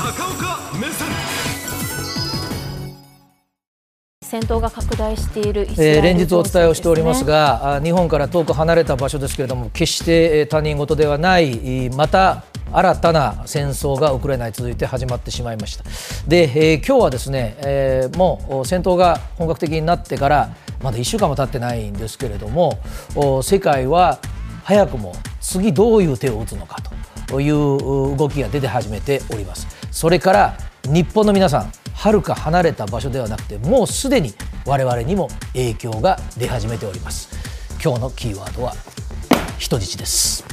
[0.00, 1.08] 高岡目線。
[4.24, 15.84] 戦闘が拡大しているイスラエルえー連日お伝えをしておりますが、あ日本から遠く離れた場所ですけれども、決してえー他人事ではない、えーまた新たな戦争がウクライナに続いて始まってしまいました。
[16.26, 22.78] で、えー今日はですね、えーもうお戦闘が本格的になってから、まだ1週間も経ってないんですけれども、
[23.14, 24.18] お世界は
[24.64, 25.12] 早くも
[25.42, 26.89] 次どういう手を打つのかと
[27.30, 29.66] という動きが出て始めております。
[29.92, 34.34] それから日本の皆さん、はるか離れた場所ではなくて、もうすでに
[34.66, 37.28] 我々にも影響が出始めております。
[37.82, 38.74] 今日のキーワードは
[39.58, 40.49] 人質です。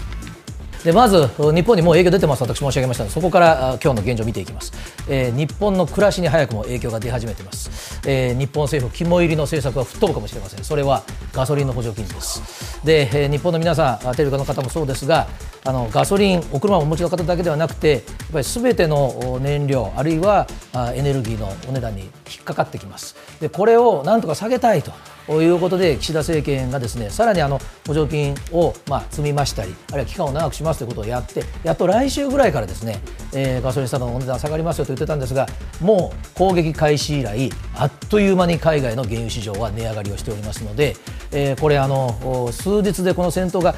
[0.84, 4.72] でまず日本にもう影響出てます私申し上げましたのでそこからあ今日の現状を見ていきます、
[5.10, 10.64] えー日本の暮らしに早くも影響が出始めています、えー日本政府肝入りの政策は吹っ飛ぶかもしれません。
[10.64, 12.80] それはガソリンの補助金です。
[12.86, 15.28] で、えー日本の皆さんあテレビの方もそうですが
[15.66, 22.10] あのガソリンお車をお持ちの方だけではなくてやっぱり全ての燃料あるいはあエネルギーのお値段に引
[22.42, 23.16] っかかってきます。
[23.40, 24.92] でこれをなんとか下げたいと。
[25.30, 33.00] いうことで岸田政権がですねさらにあの補助金をまあ積み増したりあるいは期間を長くしますということをやってやっと来週ぐらいからですね、
[33.34, 35.48] えーガソリンスタンドのお値段下がりますよと言ってたんですが
[35.82, 40.96] もう攻撃開始以来あっという間に海外の原油市場は値上がりをしておりますので、
[41.32, 43.76] えーこれあの数日でこの戦闘が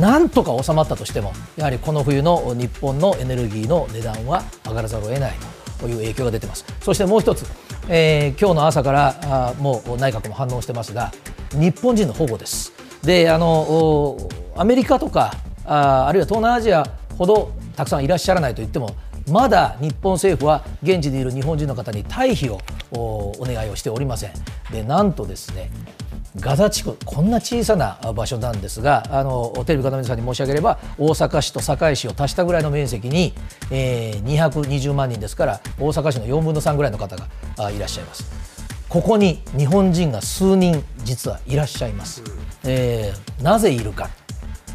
[0.00, 5.61] なんとか収まったとしてもやはりこの冬の日本のエネルギーの値段は上がらざるを得ないと。
[5.82, 6.64] という影響が出てます。
[6.80, 7.44] そしてもう一つ、
[7.88, 11.12] えー今日の朝からあもう内閣も反応してますが
[11.52, 12.72] 日本人の保護です。
[13.02, 14.16] であの
[14.56, 15.34] アメリカとか
[15.66, 16.86] ああるいは東南アジア
[17.18, 18.94] ほどたくさんいらっしゃらないと言っても
[19.28, 22.60] まだ日本政府は現地にいる日本人の方に退避を
[22.92, 24.32] おお願いをしておりません。
[24.70, 25.70] でなんとですね
[26.40, 33.34] ガザ地区、こんな小さな場所なんですが、あのテレビ方の皆さんに申し上げれば、大阪市と堺市を足したぐらいの面積に、
[33.70, 37.26] えー220万人ですから、大阪市の4分の3ぐらいの方が
[37.58, 38.24] あいらっしゃいます。
[38.88, 42.22] ここに日本人が数人、実はいらっしゃいます。
[42.64, 44.08] えーなぜいるか。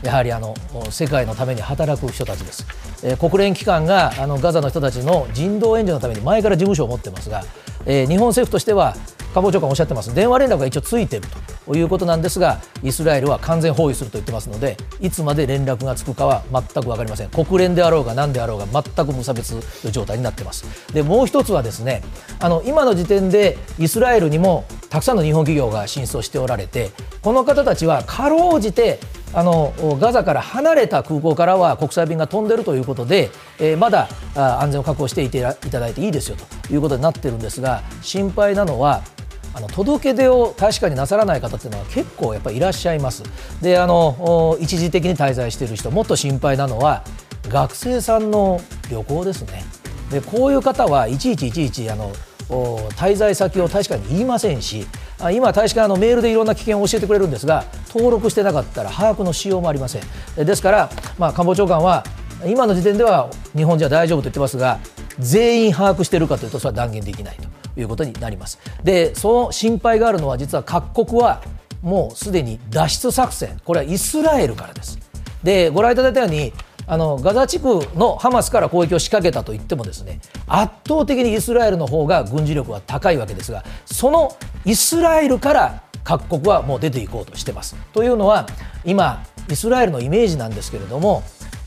[0.03, 0.53] やはりあの
[0.91, 2.67] 世界のために働く人たちです、
[3.03, 7.43] えー国連機関があのガザの人たちの人道援助のために前から事務所を持ってますが、
[7.87, 8.95] えー日本政府としては
[9.33, 11.37] 官房長官おっしゃってます電話連絡が一応ついてると
[11.75, 17.29] いうことなんですがイスラエルは完全包囲すると言ってますのでいつまで連絡がつくかは全く分かりません。
[17.29, 19.59] 国連であろうが何であろうが全く無差別
[19.91, 20.65] 状態になってます。
[20.93, 22.03] でもう一つはですね
[22.39, 26.91] あの今の時点でイスラエルにもたくさんの日本企業が進出をしておられて
[27.21, 28.99] この方たちはかろうじて
[29.33, 33.29] あのガザから離れた空港からは国際便が飛んでるということで、
[33.59, 39.03] えーまだあ安全を確保していていただいていいですよということになってるんですが心配なのは
[39.53, 43.23] あの届け出を確かになさらない方っていうのは結構やっぱりいらっしゃいます。
[43.61, 47.03] であの一時的に滞在している人もっと心配なのは
[47.49, 49.63] 学生さんの旅行ですね。
[50.11, 52.11] でこういう方はいちいちいちいちあの
[52.49, 54.87] 滞在先を確かに言いませんし
[55.33, 62.05] 今、大使館のメールでいろんな危険を教えてくれるんですが登録してなかったら把握のしようもありませんですから、まあ、官房長官は
[62.45, 64.79] 今の時点では日本人は大丈夫と言ってますが
[65.19, 67.46] 全員把握しているかというとそれは断言できないと
[67.77, 68.59] いうことになります。
[68.83, 71.41] でその心配があるのは実は各国は
[71.81, 73.59] もうすでに脱出作戦。
[73.63, 74.99] これはイスラエルからです。
[75.43, 76.53] でご覧いただいたように
[76.87, 87.75] あのガザ地区のハマスから攻撃を仕掛けたと言ってもですね圧倒的にイスラエルの方が軍事力は高いわけですがそのイスラエルから各国はもう出ていこうとしてます。
[87.93, 88.47] というのは
[88.85, 91.23] 今イスラエルのイメージなんですけれども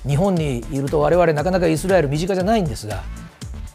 [0.06, 3.02] 日本にいると我々なかなかイスラエル身近じゃないんですが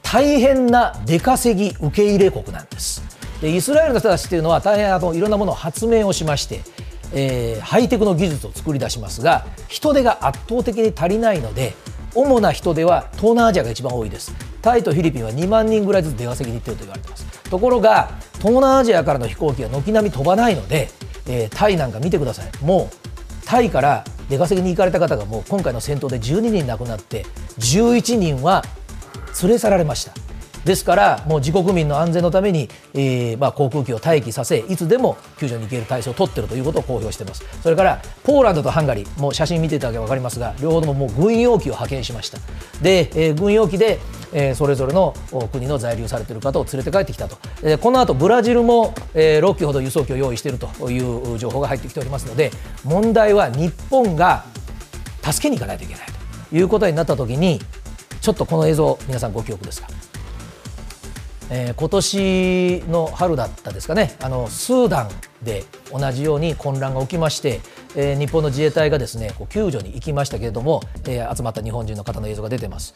[0.05, 3.03] 大変な出稼ぎ受け入れ国なんです。
[3.41, 6.61] でイスラエルの人たちっていうのは大変あのいろんなものを発明をしまして、
[7.13, 11.73] えーハイテクの技術を作り出しますが人手が圧倒的に足りないので
[12.13, 14.33] 主な人手は東南アジアが一番多いです。
[14.61, 17.25] タイとフィリピンは2万人ぐらいずつ出稼ぎに行っていると言われています。
[17.49, 20.89] ところが東南アジアからの飛行機は軒並み飛ばないので、
[21.27, 22.51] えータイなんか見てください。
[22.63, 27.25] もうタイから出稼ぎに行かれた方がもう今回の戦闘で12人亡くなって
[27.59, 28.63] 11人は
[29.41, 30.13] 連れ去られました。
[30.65, 37.45] ですからもう自国民の安全のために、えーまあ、航空機を待機させいつでも救助に行ける体制を取っているということを公表しています。
[37.61, 42.39] それからポーランドとハンガリーもう写真見ていただければ分かりますが両方とももう軍用機を派遣しました。
[42.81, 43.99] で、えー軍用機で、
[44.33, 45.13] えーそれぞれの
[45.51, 52.49] 国の在留されている方を連れて帰ってきたと、えーこの後ブラジルも、えー6機ほど輸送機を用意しているという情報が入ってきておりますので
[52.83, 54.45] 問題は日本が
[55.23, 56.05] 助けに行かないといけない
[56.49, 57.59] ということになったときに
[58.25, 59.87] ちょっとこの映像皆さんご記憶ですか、
[61.51, 64.15] えー今年の春だったですかね。
[64.19, 65.09] あのスーダン
[65.43, 67.61] で同じように混乱が起きまして、
[67.95, 72.95] えー日本の自衛隊がですねこう救助に行きましたけれども、えー集まった日本人の方の映像が出てます。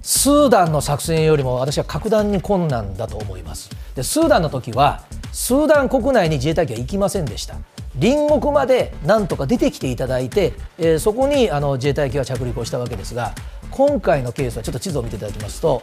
[0.00, 3.70] スーダンの作戦よりも私は格段に困難だと思います。
[3.96, 5.02] でスーダンの時は
[5.32, 7.56] スーダン国内に自衛隊機は行きませんでした。
[8.00, 13.34] 隣国までなんとか出てきていただいて、えー、そこにあの自衛隊機が着陸をしたわけですが
[13.80, 15.82] 今回のケースはちょっと地図を見ていただきますと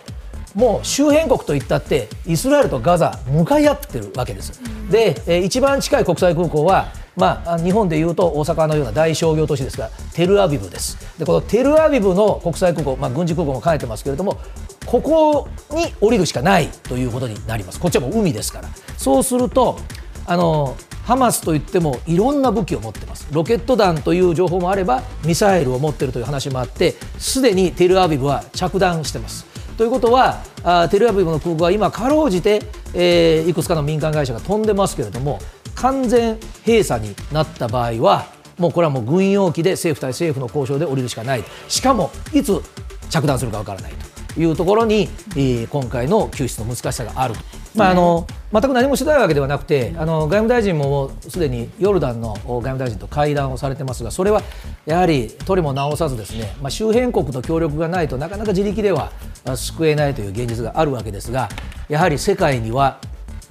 [0.53, 4.61] もう周辺国といったってイスラエルとガザ向かい合ってるわけです。
[4.91, 11.17] で、えー、一番近い国際空港はまあ、日本でいうと大阪のような大商業都市ですがテルアビブです。
[11.17, 14.37] でこのテルアビブの国際空港、まあ、軍事空港も兼ねてますけれども
[14.85, 17.79] ここに降りるしかないということになります。
[17.79, 18.69] こっちはもう海ですから。
[18.97, 19.79] そうすると
[20.27, 23.29] あのハマスといってもいろんな武器を持ってます。
[23.31, 29.45] ロケット弾という情報もあればミサイルを持っているという話もあってすでにテルアビブは着弾してます。
[29.77, 30.43] ということは
[30.89, 32.61] テルアビブの空港は今かろうじて、
[32.93, 35.39] えー、いくつかの民間会社が飛んでますけれども
[35.75, 38.25] 完全閉鎖になった場合は
[38.57, 41.43] もうこれはもう軍用機で政府対政府の交渉で降りるしかない。
[41.69, 42.61] しかもいつ
[43.09, 44.06] 着弾するかわからないと。
[44.37, 47.35] いうところに、えー、今回の救出の難しさがある
[47.77, 54.41] まあ、あの全く何もしてないわけではなくてあの外務大臣もすでにヨルダンの外務大臣と会談をされてますがそれは
[54.85, 59.11] やはり取りも直さずですね、まあ、周辺国と協力がないとなかなか自力では
[59.55, 61.49] 救えないという現実があるわけですが
[61.87, 62.99] やはり世界には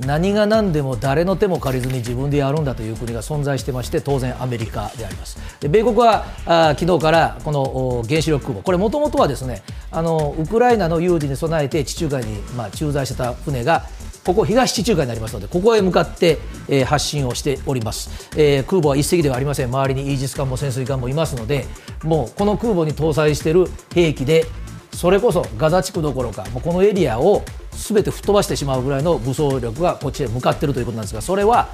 [0.01, 5.39] 何が何でも誰の手も借りずに自分でやるんだという国が存在してまして当然アメリカであります。
[5.61, 13.85] で米国はあ昨日からこの原子力空母これもともとはですねあのウクライナの有事に備えて地中海に、まあ、駐在してた船が
[14.25, 16.39] ここ東地中海になりますのでここへ向かって、
[16.69, 19.67] えー、発進をしております、えー、空母は1隻ではありません。
[19.69, 21.65] 周りにイージス艦も潜水艦もいますので
[22.03, 24.45] もうこの空母に搭載している兵器で
[24.93, 27.43] それこそガザ地区どころかもうこのエリアを
[27.77, 31.69] すべて吹っ飛ばしてしまうぐらいの武装力がこっちへ向かっているということなんですがそれは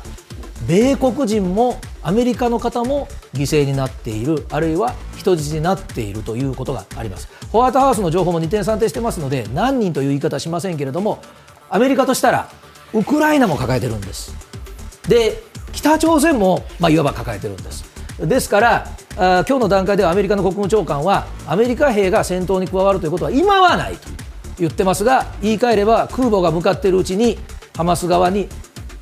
[0.66, 7.28] 米国人もアメリカの方も犠牲になっているあるいは人質になっているということがあります。
[7.50, 11.20] ホワイトハウスの情報も二転三転してますので何人という言い方はしませんけれども
[11.68, 12.48] アメリカとしたら
[12.92, 14.34] ウクライナも抱えてるんです。
[15.08, 17.84] で北朝鮮も、まあ、いわば抱えてるんです。
[18.20, 24.21] ですからあ今日の段階ではアメリカの国務長官はアメリカ兵が戦闘に加わるということは今はないと。
[24.58, 27.38] 言ってますが言い換えれば空母が向かっているうちに
[27.76, 28.48] ハマス側に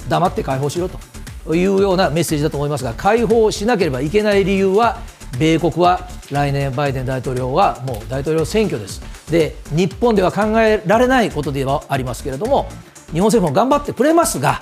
[0.09, 4.99] 黙って解放しろというようなメッセージだと思いますが解放しなければいけない理由は
[5.39, 9.01] 米国は来年バイデン大統領はもう大統領選挙です。
[9.31, 12.69] で日本では考えられないことではありますけれども
[13.13, 14.61] 日本政府も頑張ってくれますが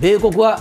[0.00, 0.60] 米国は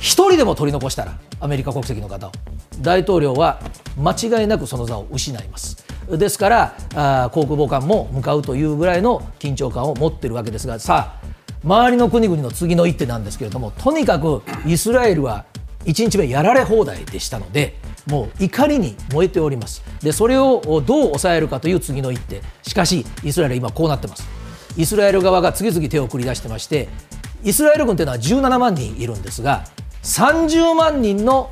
[0.00, 2.32] 人でも取り残したらアメリカ国籍の方を。
[2.80, 3.60] 大統領は
[3.96, 5.84] 間違いなくその座を失います。
[6.16, 11.26] ですから航空母艦も向かうというぐらいの緊張感を持っているわけですがさあ
[11.64, 15.44] 周りの国々の次の一手なんですけれどもとにかくイスラエルは
[15.84, 17.76] 1日目やられ放題でしたので
[18.06, 19.82] もう怒りに燃えております。
[20.02, 22.42] でそれをどう抑えるかという次の一手。
[22.62, 24.26] しかしイスラエルは今こうなってます。
[24.78, 26.88] イスラエル側が次々手を繰り出してまして
[27.42, 29.64] イスラエル軍というのは17万人いるんですが
[30.04, 31.50] 30万人の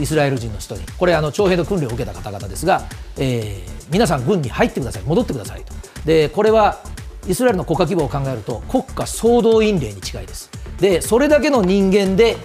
[0.00, 0.82] イスラエル人の人に。
[0.98, 2.82] これあの徴兵の訓練を受けた方々ですが、
[3.16, 5.02] えー、皆さん軍に入ってください。
[5.02, 5.72] 戻ってくださいと。
[6.04, 6.80] でこれは
[7.28, 10.50] イスラエルの国家規模を考えると国家総動員令に近いです。
[10.80, 12.36] でそれだけの人間で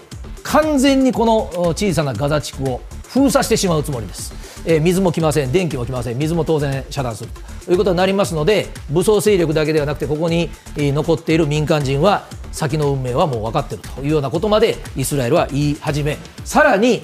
[0.44, 4.34] 完全にこの小さなガザ地区を封鎖してしまうつもりです、
[4.66, 5.52] えー、水も来ません。
[5.52, 6.18] 電気も来ません。
[6.18, 7.30] 水も当然遮断する。
[7.66, 17.02] ということになりますので武装勢力だけではなくてここに残っている民間人は先の運命はもう分かっているというようなことまでイスラエルは言い始めさらに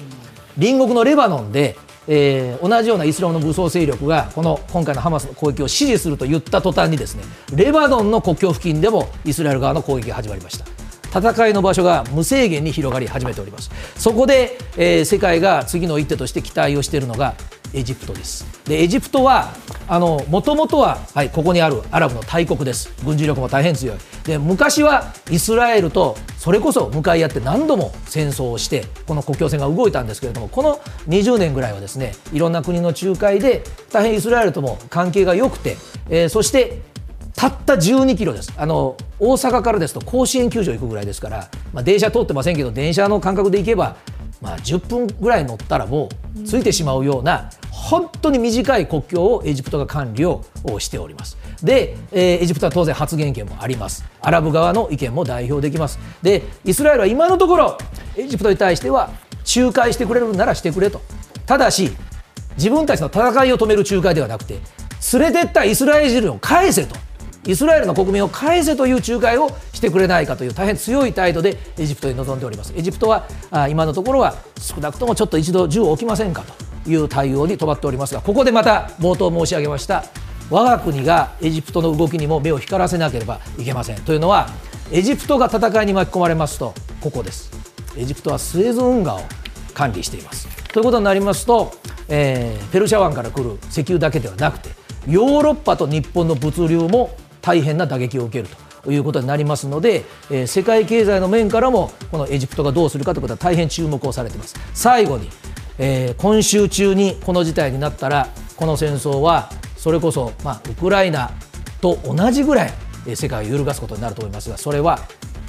[0.54, 1.76] 隣国のレバノンで
[2.06, 7.24] えー、同じようなイスラムの武装勢力がこの今回のハマスの攻撃を支持すると言った途端にですね
[7.54, 10.73] レバノンの国境付近でもイスラエル側の攻撃が始まりました。
[11.14, 13.70] 戦いの場所が無制限に広がり始めております。
[13.96, 17.34] そこで、えー、世界が次の一手として期待をしているのが
[17.72, 18.46] エジプトです。
[18.64, 19.52] でエジプトは
[20.28, 22.92] もともとは、はい、ここにあるアラブの大国です。
[23.04, 23.96] 軍事力も大変強い。
[24.24, 35.76] で昔はイスラエルとそれこそ向かい合って何度も戦争をしてこの国境線が動いたんですけれどもこの20年ぐらいはですねいろんな国の仲介で大変イスラエルとも関係が良くて、
[36.08, 36.82] えー、そして
[37.44, 38.54] たった12キロです。
[38.56, 43.96] あの大阪からですと甲子園球場行くぐらいですから、まあ、電車通ってませんけど電車の感覚で行けば
[44.40, 50.44] まあ、10分ぐらい乗ったらもうついてしまうような本当に短い国境をエジプトが管理を
[50.78, 51.38] しております。
[51.62, 54.04] で、えー、エジプトは当然発言権もあります。
[54.20, 55.98] アラブ側の意見も代表できます。
[56.22, 57.78] でイスラエルは今のところ
[58.16, 59.10] エジプトに対しては
[59.56, 61.00] 仲介してくれるならしてくれと。
[61.46, 61.90] ただし
[62.56, 64.58] 自分たちの戦いを止める仲介ではなくて
[65.12, 66.96] 連れてったイスラエル人を返せと
[67.46, 72.72] イスラエルの国民を返せという仲介をしてくれないかという大変強い態度でエジプトに臨んでおります。
[72.76, 73.26] エジプトは
[73.68, 76.42] 今のところは少なくともちょっと一度銃を置きませんか
[76.84, 80.04] という対応に止まっておりますがここでまた冒頭申し上げました
[80.50, 84.00] 我が国がエジプトの動きにも目を光らせなければいけません。
[84.02, 84.48] というのは
[84.92, 87.50] エジプトが戦いに巻き込まれますとここです。
[87.96, 89.20] エジプトはスエズ運河を
[89.72, 90.48] 管理しています。
[90.72, 91.72] ということになりますと、
[92.08, 94.70] えー、ペルシャ湾から来る石油だけではなくて
[95.06, 104.56] ヨーロッパと日本の物流も大変な打撃を受けるということになりますので、えー、世界経済の面からもこのエジプトがどうするかということは大変注目をされています。
[104.72, 105.28] 最後に、
[105.78, 111.32] えー、今週中にこの事態になったらこの戦争はそれこそ、まあ、ウクライナ
[111.82, 112.72] と同じぐらい
[113.14, 115.00] 世界を揺るがすことになると思いますがそれは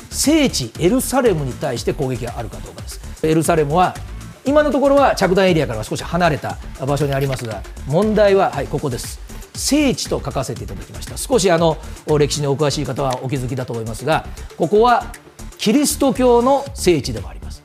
[0.10, 3.26] 聖地エルサレムに対して攻撃があるかどうかです。
[3.26, 3.96] エルサレムは
[4.46, 9.25] 今のところは着弾エリアからは少し離れた場所にありますが問題は、はい、ここです。
[9.56, 11.18] 聖地と書かせていただきました。
[11.18, 11.78] 少しあの
[12.20, 14.26] 歴史にお詳しい方はお気づきだと思いますが
[14.58, 15.06] ここは
[15.58, 17.64] キリスト教の聖地でもあります。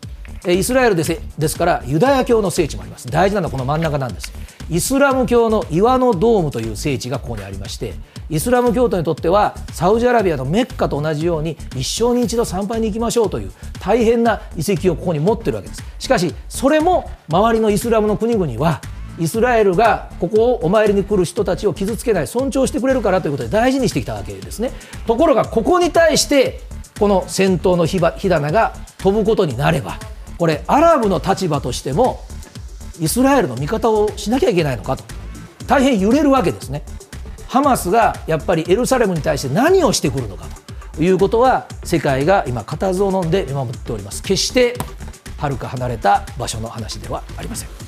[0.48, 3.06] イスラエルですですからユダヤ教の聖地もあります。
[3.08, 4.32] 大事なのはこの真ん中なんです。
[4.70, 7.94] イスラム教の岩のドームという聖地がここにありまして
[8.30, 15.82] イスラム教徒にとってはサウジアラビアのメッカと同じように一生に一度参拝に行きましょうという大変な遺跡をここに持ってるわけです。
[15.98, 18.80] しかしそれも周りのイスラムの国々は
[19.20, 24.72] イスラエルがここをお参りに来る人たちを傷つけない尊重してくれるからということで大事にしてきたわけですね。
[25.06, 26.60] ところがここに対して
[26.98, 29.98] この戦闘の火花が飛ぶことになれば
[30.38, 32.24] これアラブの立場としても
[32.98, 35.04] イスラエルの味方をしなきゃいけないのかと。
[35.66, 36.82] 大変揺れるわけですね。
[37.46, 40.46] ハマスがやっぱりエルサレムに対して何をしてくるのか
[40.96, 41.02] と。
[41.02, 44.22] いうことは世界が今固唾を飲んで見守っております。
[44.22, 44.76] 決して
[45.38, 47.79] はるか離れた場所の話ではありません。